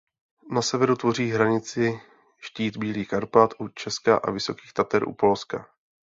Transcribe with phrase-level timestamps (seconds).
[0.51, 1.99] Na severu tvoří hranici
[2.39, 5.69] štít Bílých Karpat u Česka a Vysokých Tater u Polska.